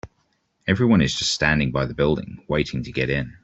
[0.67, 3.37] Everyone is just standing by the building, waiting to get in.